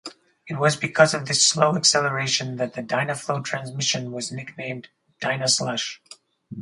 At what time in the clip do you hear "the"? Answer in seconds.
2.73-2.81